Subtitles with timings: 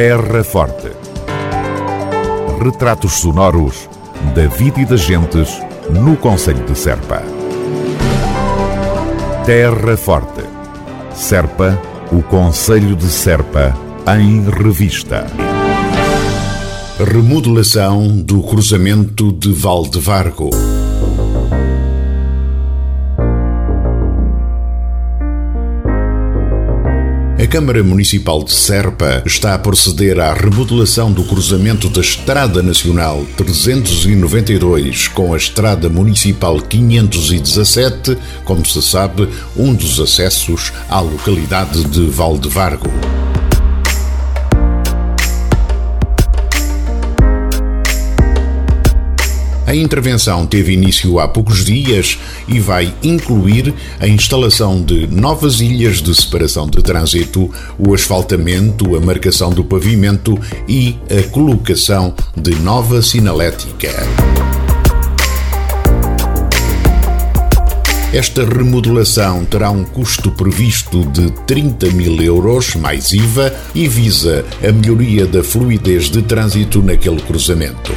[0.00, 0.92] Terra Forte.
[2.62, 3.90] Retratos sonoros
[4.32, 5.60] da vida e das gentes
[5.90, 7.20] no Conselho de Serpa.
[9.44, 10.44] Terra Forte.
[11.12, 11.76] Serpa,
[12.12, 13.76] o Conselho de Serpa,
[14.16, 15.26] em revista.
[17.04, 20.50] Remodelação do cruzamento de Valdevargo.
[27.40, 33.24] A Câmara Municipal de Serpa está a proceder à remodelação do cruzamento da Estrada Nacional
[33.36, 42.06] 392 com a Estrada Municipal 517, como se sabe, um dos acessos à localidade de
[42.06, 42.90] Valdevargo.
[49.68, 52.18] A intervenção teve início há poucos dias
[52.48, 59.00] e vai incluir a instalação de novas ilhas de separação de trânsito, o asfaltamento, a
[59.00, 63.92] marcação do pavimento e a colocação de nova sinalética.
[68.10, 74.72] Esta remodelação terá um custo previsto de 30 mil euros, mais IVA, e visa a
[74.72, 77.92] melhoria da fluidez de trânsito naquele cruzamento.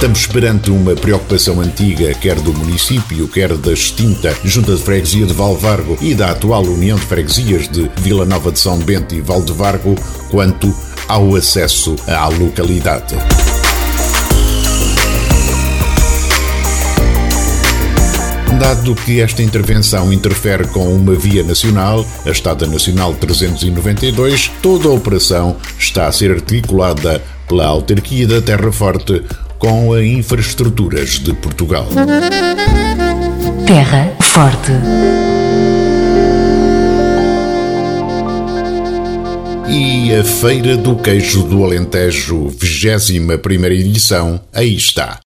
[0.00, 5.34] Estamos perante uma preocupação antiga, quer do município, quer da extinta Junta de Freguesia de
[5.34, 9.94] Valvargo e da atual União de Freguesias de Vila Nova de São Bento e Valdevargo,
[10.30, 10.74] quanto
[11.06, 13.14] ao acesso à localidade.
[18.58, 24.92] Dado que esta intervenção interfere com uma via nacional, a Estrada Nacional 392, toda a
[24.92, 29.24] operação está a ser articulada pela autarquia da Terra Forte
[29.60, 31.86] com a Infraestruturas de Portugal.
[33.66, 34.72] Terra Forte.
[39.68, 45.20] E a Feira do Queijo do Alentejo, 21 edição, aí está.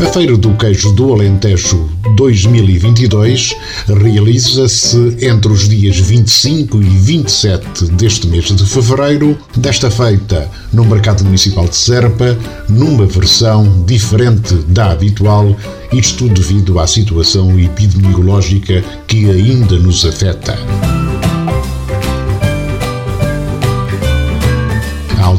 [0.00, 3.54] A Feira do Queijo do Alentejo 2022
[3.86, 11.22] realiza-se entre os dias 25 e 27 deste mês de fevereiro, desta feita no Mercado
[11.22, 15.54] Municipal de Serpa, numa versão diferente da habitual,
[15.92, 20.56] isto devido à situação epidemiológica que ainda nos afeta.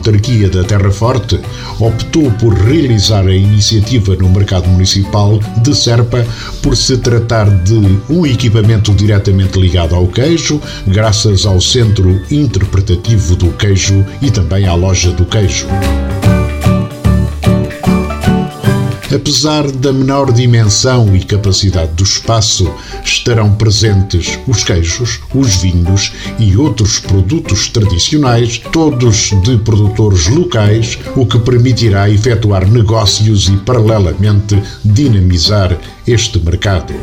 [0.01, 1.39] Autarquia da Terra Forte
[1.79, 6.25] optou por realizar a iniciativa no mercado municipal de Serpa
[6.63, 13.51] por se tratar de um equipamento diretamente ligado ao queijo, graças ao Centro Interpretativo do
[13.51, 15.67] Queijo e também à Loja do Queijo.
[19.13, 22.73] Apesar da menor dimensão e capacidade do espaço,
[23.03, 31.25] estarão presentes os queijos, os vinhos e outros produtos tradicionais, todos de produtores locais, o
[31.25, 36.93] que permitirá efetuar negócios e, paralelamente, dinamizar este mercado.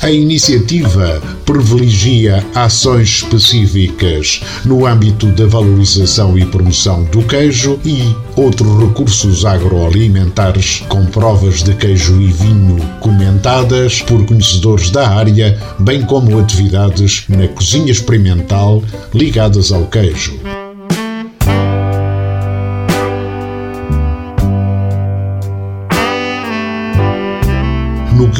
[0.00, 8.78] A iniciativa privilegia ações específicas no âmbito da valorização e promoção do queijo e outros
[8.78, 16.38] recursos agroalimentares com provas de queijo e vinho comentadas por conhecedores da área, bem como
[16.38, 18.82] atividades na cozinha experimental
[19.14, 20.38] ligadas ao queijo.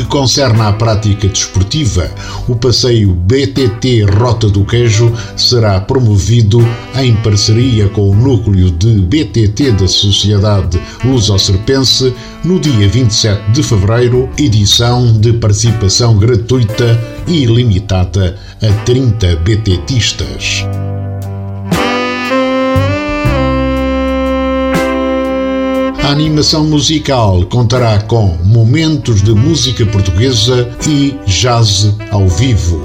[0.09, 2.11] Concerne à prática desportiva,
[2.49, 6.61] o passeio BTT Rota do Queijo será promovido
[6.97, 14.29] em parceria com o núcleo de BTT da Sociedade Luso-Serpense no dia 27 de fevereiro,
[14.39, 20.65] edição de participação gratuita e limitada a 30 BTTistas.
[26.09, 32.83] A animação musical contará com momentos de música portuguesa e jazz ao vivo.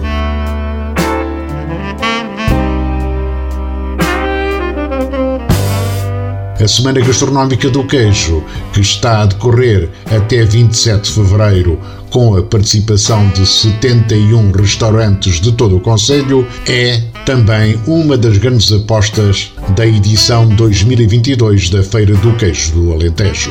[6.61, 8.43] A Semana Gastronómica do Queijo,
[8.73, 11.79] que está a decorrer até 27 de fevereiro,
[12.13, 18.71] com a participação de 71 restaurantes de todo o Conselho, é também uma das grandes
[18.71, 23.49] apostas da edição 2022 da Feira do Queijo do Alentejo.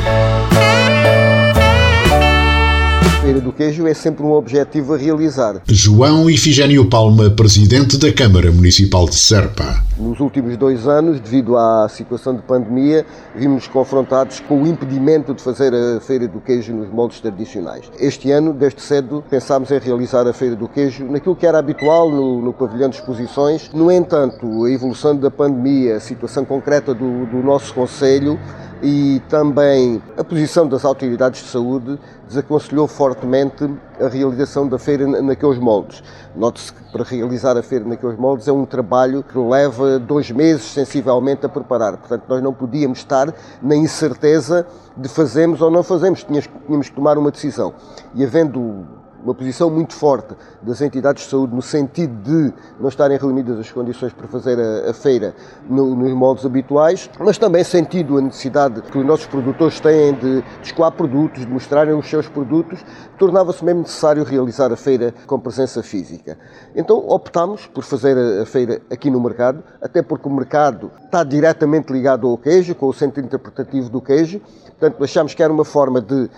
[3.25, 5.59] Feira do Queijo é sempre um objetivo a realizar.
[5.65, 9.81] João Ifigênio Palma, presidente da Câmara Municipal de Serpa.
[9.97, 13.03] Nos últimos dois anos, devido à situação de pandemia,
[13.35, 17.89] vimos confrontados com o impedimento de fazer a Feira do Queijo nos moldes tradicionais.
[17.99, 22.11] Este ano, desde cedo, pensámos em realizar a Feira do Queijo naquilo que era habitual
[22.11, 23.71] no, no pavilhão de exposições.
[23.73, 28.39] No entanto, a evolução da pandemia, a situação concreta do, do nosso Conselho,
[28.85, 33.67] e também a posição das autoridades de saúde desaconselhou fortemente
[33.99, 36.03] a realização da feira naqueles moldes.
[36.35, 40.65] Note-se que para realizar a feira naqueles moldes é um trabalho que leva dois meses
[40.65, 41.97] sensivelmente a preparar.
[41.97, 47.17] Portanto, nós não podíamos estar na incerteza de fazemos ou não fazemos, tínhamos que tomar
[47.17, 47.73] uma decisão.
[48.13, 48.85] E havendo
[49.25, 53.71] uma posição muito forte das entidades de saúde no sentido de não estarem reunidas as
[53.71, 55.33] condições para fazer a, a feira
[55.67, 60.41] no, nos moldes habituais, mas também sentido a necessidade que os nossos produtores têm de,
[60.41, 62.85] de escoar produtos, de mostrarem os seus produtos,
[63.17, 66.37] tornava-se mesmo necessário realizar a feira com presença física.
[66.75, 71.23] Então optámos por fazer a, a feira aqui no mercado, até porque o mercado está
[71.23, 74.39] diretamente ligado ao queijo, com o centro interpretativo do queijo,
[74.77, 76.29] portanto achámos que era uma forma de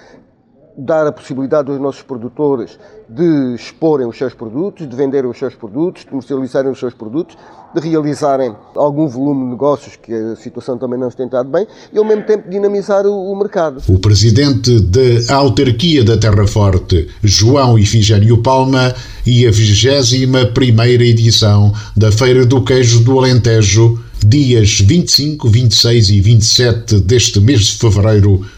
[0.77, 2.77] dar a possibilidade aos nossos produtores
[3.09, 7.35] de exporem os seus produtos, de venderem os seus produtos, de comercializarem os seus produtos,
[7.73, 11.65] de realizarem algum volume de negócios que a situação também não se tem estado bem
[11.91, 13.81] e ao mesmo tempo dinamizar o, o mercado.
[13.87, 18.93] O presidente da autarquia da Terra Forte, João Ifigênio Palma,
[19.25, 26.21] e a 21 primeira edição da Feira do Queijo do Alentejo, dias 25, 26 e
[26.21, 28.45] 27 deste mês de fevereiro,